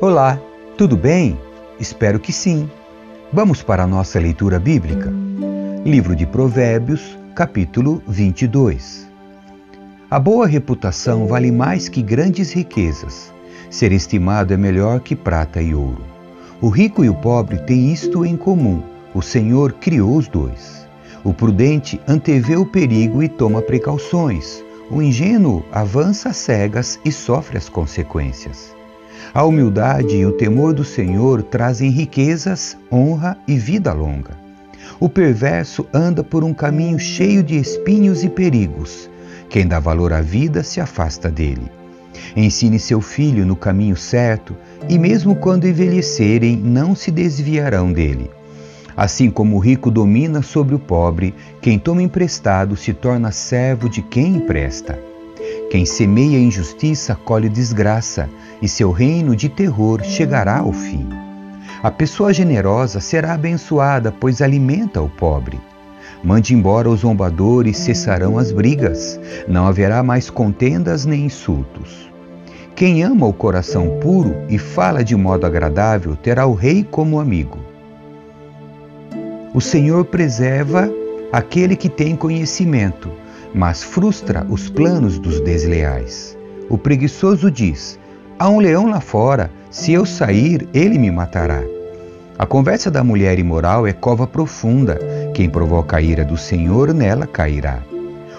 [0.00, 0.40] Olá,
[0.78, 1.38] tudo bem?
[1.78, 2.70] Espero que sim.
[3.30, 5.12] Vamos para a nossa leitura bíblica.
[5.84, 9.06] Livro de Provérbios, capítulo 22.
[10.10, 13.30] A boa reputação vale mais que grandes riquezas.
[13.68, 16.02] Ser estimado é melhor que prata e ouro.
[16.62, 18.82] O rico e o pobre têm isto em comum:
[19.14, 20.88] o Senhor criou os dois.
[21.22, 24.64] O prudente antevê o perigo e toma precauções.
[24.90, 28.74] O ingênuo avança cegas e sofre as consequências.
[29.34, 34.36] A humildade e o temor do Senhor trazem riquezas, honra e vida longa.
[34.98, 39.08] O perverso anda por um caminho cheio de espinhos e perigos.
[39.48, 41.70] Quem dá valor à vida se afasta dele.
[42.36, 44.56] Ensine seu filho no caminho certo,
[44.88, 48.30] e mesmo quando envelhecerem, não se desviarão dele.
[49.00, 54.02] Assim como o rico domina sobre o pobre, quem toma emprestado se torna servo de
[54.02, 54.98] quem empresta.
[55.70, 58.28] Quem semeia injustiça colhe desgraça,
[58.60, 61.08] e seu reino de terror chegará ao fim.
[61.82, 65.58] A pessoa generosa será abençoada, pois alimenta o pobre.
[66.22, 72.12] Mande embora os zombadores, cessarão as brigas, não haverá mais contendas nem insultos.
[72.76, 77.69] Quem ama o coração puro e fala de modo agradável terá o rei como amigo.
[79.52, 80.90] O Senhor preserva
[81.32, 83.10] aquele que tem conhecimento
[83.54, 86.36] mas frustra os planos dos desleais.
[86.68, 87.98] O preguiçoso diz:
[88.38, 91.62] Há um leão lá fora, se eu sair, ele me matará.
[92.38, 94.98] A conversa da mulher imoral é cova profunda,
[95.34, 97.80] quem provoca a ira do Senhor nela cairá.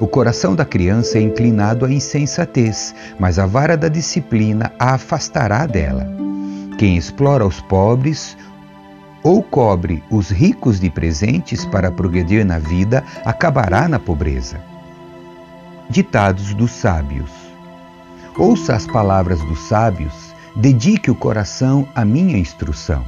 [0.00, 5.66] O coração da criança é inclinado à insensatez, mas a vara da disciplina a afastará
[5.66, 6.08] dela.
[6.76, 8.36] Quem explora os pobres
[9.24, 14.60] ou cobre os ricos de presentes para progredir na vida acabará na pobreza.
[15.88, 17.30] Ditados dos sábios.
[18.36, 23.02] Ouça as palavras dos sábios, dedique o coração à minha instrução,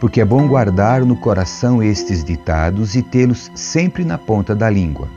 [0.00, 5.08] porque é bom guardar no coração estes ditados e tê-los sempre na ponta da língua.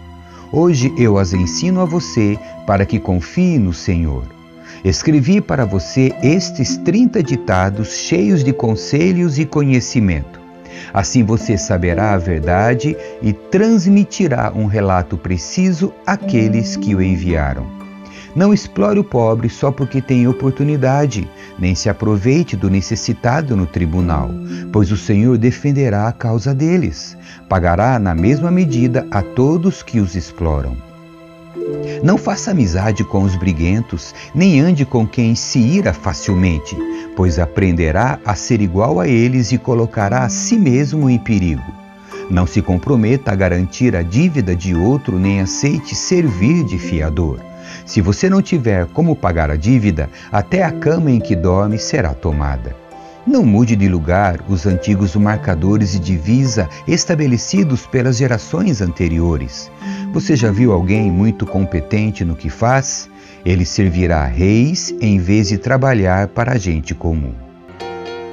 [0.51, 4.34] Hoje eu as ensino a você para que confie no Senhor.
[4.83, 10.45] Escrevi para você estes 30 ditados cheios de conselhos e conhecimento
[10.93, 17.65] Assim você saberá a verdade e transmitirá um relato preciso àqueles que o enviaram.
[18.35, 24.29] Não explore o pobre só porque tem oportunidade, nem se aproveite do necessitado no tribunal,
[24.73, 27.17] pois o Senhor defenderá a causa deles.
[27.47, 30.75] Pagará na mesma medida a todos que os exploram.
[32.03, 36.77] Não faça amizade com os briguentos, nem ande com quem se ira facilmente,
[37.15, 41.73] pois aprenderá a ser igual a eles e colocará a si mesmo em perigo.
[42.29, 47.39] Não se comprometa a garantir a dívida de outro, nem aceite servir de fiador.
[47.85, 52.13] Se você não tiver como pagar a dívida, até a cama em que dorme será
[52.13, 52.84] tomada.
[53.27, 59.71] Não mude de lugar os antigos marcadores de divisa estabelecidos pelas gerações anteriores.
[60.13, 63.09] Você já viu alguém muito competente no que faz?
[63.43, 67.33] Ele servirá a reis em vez de trabalhar para a gente comum.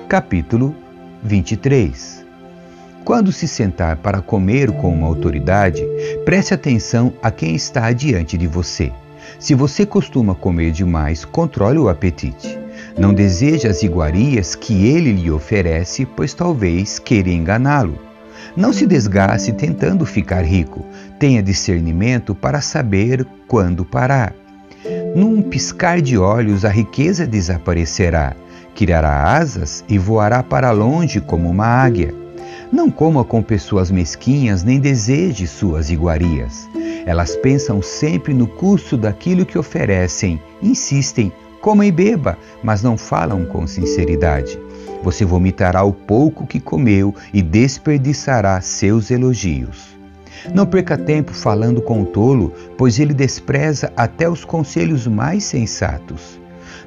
[0.09, 0.77] Capítulo
[1.23, 2.27] 23
[3.03, 5.83] Quando se sentar para comer com uma autoridade,
[6.27, 8.93] preste atenção a quem está diante de você.
[9.39, 12.61] Se você costuma comer demais, controle o apetite.
[12.99, 17.99] Não deseje as iguarias que ele lhe oferece, pois talvez queira enganá-lo.
[18.57, 20.85] Não se desgaste tentando ficar rico.
[21.19, 24.35] Tenha discernimento para saber quando parar.
[25.15, 28.35] Num piscar de olhos, a riqueza desaparecerá,
[28.75, 32.15] criará asas e voará para longe como uma águia.
[32.71, 36.69] Não coma com pessoas mesquinhas, nem deseje suas iguarias.
[37.07, 43.47] Elas pensam sempre no custo daquilo que oferecem, insistem, coma e beba, mas não falam
[43.47, 44.59] com sinceridade.
[45.03, 49.97] Você vomitará o pouco que comeu e desperdiçará seus elogios.
[50.53, 56.41] Não perca tempo falando com o tolo, pois ele despreza até os conselhos mais sensatos.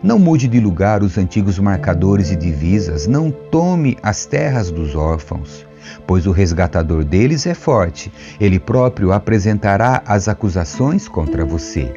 [0.03, 5.65] Não mude de lugar os antigos marcadores e divisas, não tome as terras dos órfãos,
[6.05, 8.11] pois o resgatador deles é forte,
[8.41, 11.93] ele próprio apresentará as acusações contra você.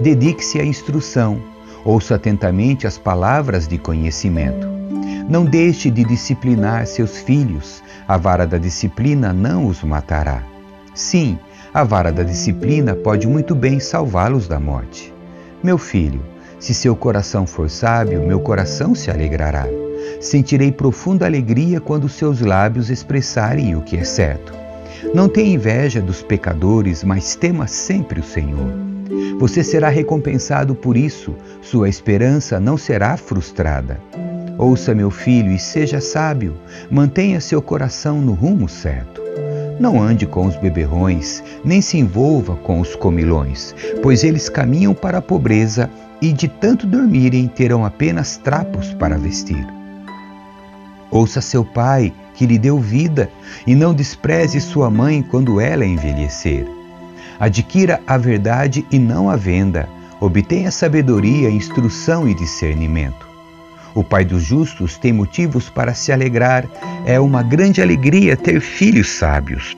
[0.00, 1.40] Dedique-se à instrução,
[1.84, 4.66] ouça atentamente as palavras de conhecimento.
[5.28, 10.42] Não deixe de disciplinar seus filhos, a vara da disciplina não os matará.
[10.94, 11.38] Sim,
[11.72, 15.12] a vara da disciplina pode muito bem salvá-los da morte.
[15.62, 16.22] Meu filho,
[16.58, 19.66] se seu coração for sábio, meu coração se alegrará.
[20.20, 24.52] sentirei profunda alegria quando seus lábios expressarem o que é certo.
[25.14, 28.87] Não tenha inveja dos pecadores, mas tema sempre o Senhor.
[29.38, 34.00] Você será recompensado por isso, sua esperança não será frustrada.
[34.58, 36.56] Ouça, meu filho, e seja sábio,
[36.90, 39.22] mantenha seu coração no rumo certo.
[39.78, 45.18] Não ande com os beberrões, nem se envolva com os comilões, pois eles caminham para
[45.18, 45.88] a pobreza
[46.20, 49.64] e de tanto dormirem terão apenas trapos para vestir.
[51.10, 53.30] Ouça seu pai, que lhe deu vida,
[53.66, 56.77] e não despreze sua mãe quando ela envelhecer.
[57.40, 59.88] Adquira a verdade e não a venda.
[60.20, 63.28] Obtenha sabedoria, instrução e discernimento.
[63.94, 66.66] O pai dos justos tem motivos para se alegrar.
[67.06, 69.76] É uma grande alegria ter filhos sábios.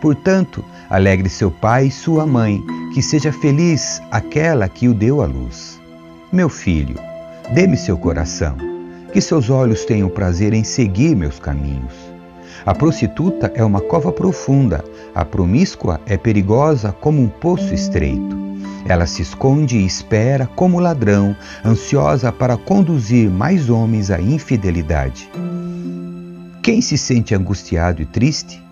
[0.00, 2.62] Portanto, alegre seu pai e sua mãe,
[2.92, 5.80] que seja feliz aquela que o deu à luz.
[6.32, 6.96] Meu filho,
[7.54, 8.56] dê-me seu coração,
[9.12, 11.94] que seus olhos tenham prazer em seguir meus caminhos.
[12.64, 18.42] A prostituta é uma cova profunda, a promíscua é perigosa como um poço estreito.
[18.86, 25.30] Ela se esconde e espera como ladrão, ansiosa para conduzir mais homens à infidelidade.
[26.62, 28.62] Quem se sente angustiado e triste?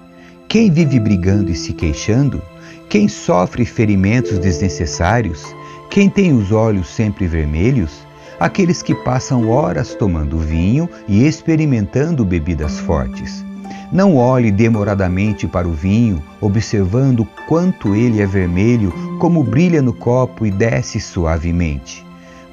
[0.48, 2.42] Quem vive brigando e se queixando?
[2.88, 5.44] Quem sofre ferimentos desnecessários?
[5.90, 7.92] Quem tem os olhos sempre vermelhos?
[8.38, 13.44] Aqueles que passam horas tomando vinho e experimentando bebidas fortes.
[13.92, 20.46] Não olhe demoradamente para o vinho, observando quanto ele é vermelho, como brilha no copo
[20.46, 22.06] e desce suavemente.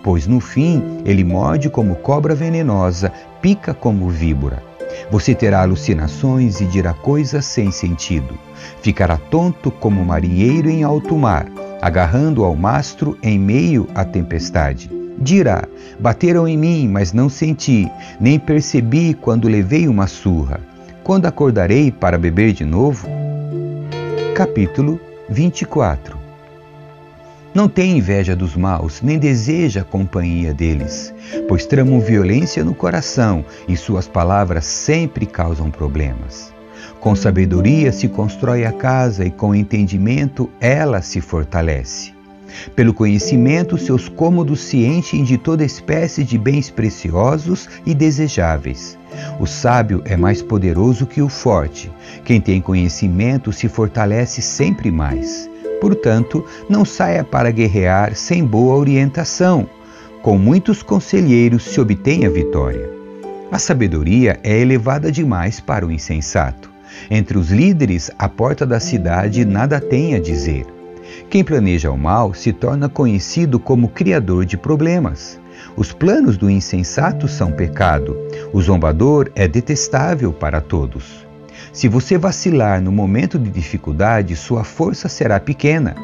[0.04, 4.64] Pois no fim ele morde como cobra venenosa, pica como víbora.
[5.12, 8.34] Você terá alucinações e dirá coisas sem sentido.
[8.82, 11.46] Ficará tonto como marinheiro em alto mar,
[11.84, 14.90] agarrando ao mastro em meio à tempestade.
[15.20, 15.66] Dirá:
[16.00, 17.88] Bateram em mim, mas não senti,
[18.20, 20.60] nem percebi quando levei uma surra
[21.08, 23.08] quando acordarei para beber de novo?
[24.36, 25.00] Capítulo
[25.30, 26.20] 24
[27.54, 31.14] Não tem inveja dos maus, nem deseja a companhia deles,
[31.48, 36.54] pois tramam violência no coração e suas palavras sempre causam problemas.
[37.00, 42.17] Com sabedoria se constrói a casa e com entendimento ela se fortalece.
[42.76, 48.98] Pelo conhecimento, seus cômodos se enchem de toda espécie de bens preciosos e desejáveis.
[49.40, 51.92] O sábio é mais poderoso que o forte.
[52.24, 55.50] Quem tem conhecimento se fortalece sempre mais.
[55.80, 59.70] Portanto, não saia para guerrear sem boa orientação.
[60.22, 62.90] Com muitos conselheiros se obtém a vitória.
[63.52, 66.70] A sabedoria é elevada demais para o insensato.
[67.10, 70.77] Entre os líderes, a porta da cidade nada tem a dizer.
[71.30, 75.40] Quem planeja o mal se torna conhecido como criador de problemas.
[75.76, 78.16] Os planos do insensato são pecado.
[78.54, 81.28] O zombador é detestável para todos.
[81.74, 85.96] Se você vacilar no momento de dificuldade, sua força será pequena.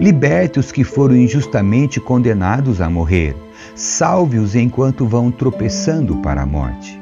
[0.00, 3.36] Liberte os que foram injustamente condenados a morrer.
[3.74, 6.98] Salve-os enquanto vão tropeçando para a morte.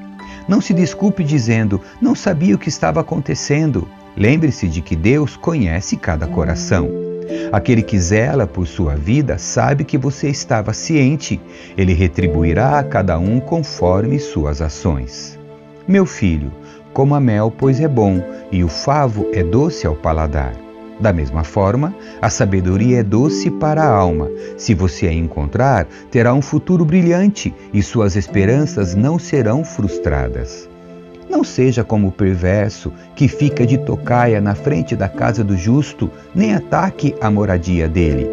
[0.49, 3.89] Não se desculpe dizendo, não sabia o que estava acontecendo.
[4.17, 7.12] Lembre-se de que Deus conhece cada coração.
[7.51, 11.41] Aquele que zela por sua vida sabe que você estava ciente.
[11.77, 15.39] Ele retribuirá a cada um conforme suas ações.
[15.87, 16.53] Meu filho,
[16.93, 20.55] coma mel, pois é bom, e o favo é doce ao paladar.
[21.01, 24.31] Da mesma forma, a sabedoria é doce para a alma.
[24.57, 30.72] Se você a encontrar, terá um futuro brilhante e suas esperanças não serão frustradas.
[31.33, 36.11] Não seja como o perverso que fica de tocaia na frente da casa do justo,
[36.35, 38.29] nem ataque a moradia dele.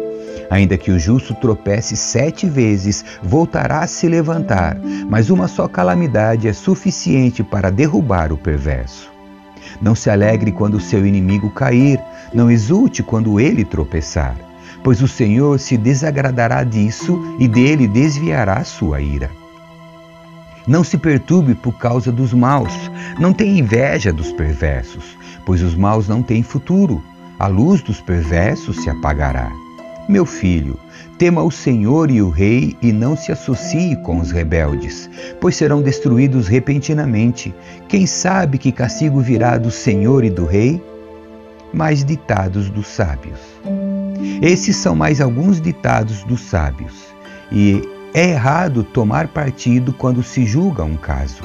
[0.50, 4.76] Ainda que o justo tropece sete vezes, voltará a se levantar,
[5.08, 9.10] mas uma só calamidade é suficiente para derrubar o perverso.
[9.80, 11.98] Não se alegre quando seu inimigo cair,
[12.34, 14.36] não exulte quando ele tropeçar,
[14.84, 19.39] pois o Senhor se desagradará disso e dele desviará sua ira.
[20.70, 22.72] Não se perturbe por causa dos maus,
[23.18, 27.02] não tenha inveja dos perversos, pois os maus não têm futuro.
[27.40, 29.50] A luz dos perversos se apagará.
[30.08, 30.78] Meu filho,
[31.18, 35.10] tema o Senhor e o Rei e não se associe com os rebeldes,
[35.40, 37.52] pois serão destruídos repentinamente.
[37.88, 40.80] Quem sabe que castigo virá do Senhor e do Rei?
[41.74, 43.40] Mais ditados dos sábios.
[44.40, 46.94] Esses são mais alguns ditados dos sábios.
[47.50, 51.42] E é errado tomar partido quando se julga um caso.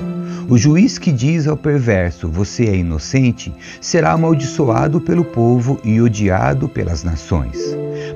[0.50, 6.68] O juiz que diz ao perverso, você é inocente, será amaldiçoado pelo povo e odiado
[6.68, 7.58] pelas nações.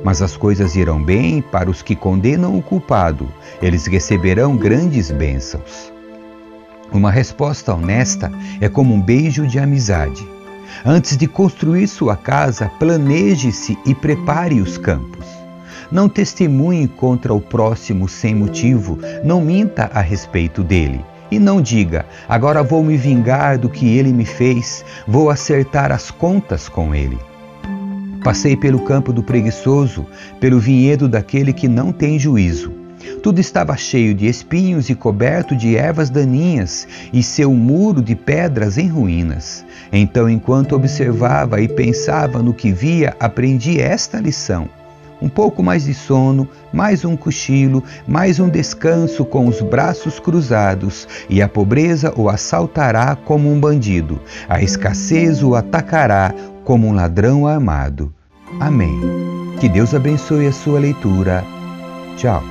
[0.04, 3.28] Mas as coisas irão bem para os que condenam o culpado,
[3.62, 5.92] eles receberão grandes bênçãos.
[6.92, 10.28] Uma resposta honesta é como um beijo de amizade.
[10.84, 15.39] Antes de construir sua casa, planeje-se e prepare os campos.
[15.92, 21.04] Não testemunhe contra o próximo sem motivo, não minta a respeito dele.
[21.32, 26.12] E não diga, agora vou me vingar do que ele me fez, vou acertar as
[26.12, 27.18] contas com ele.
[28.24, 30.06] Passei pelo campo do preguiçoso,
[30.40, 32.72] pelo vinhedo daquele que não tem juízo.
[33.24, 38.78] Tudo estava cheio de espinhos e coberto de ervas daninhas, e seu muro de pedras
[38.78, 39.66] em ruínas.
[39.92, 44.70] Então, enquanto observava e pensava no que via, aprendi esta lição.
[45.22, 51.08] Um pouco mais de sono, mais um cochilo, mais um descanso com os braços cruzados,
[51.30, 56.34] e a pobreza o assaltará como um bandido, a escassez o atacará
[56.64, 58.14] como um ladrão armado.
[58.60, 59.00] Amém.
[59.60, 61.44] Que Deus abençoe a sua leitura.
[62.16, 62.42] Tchau.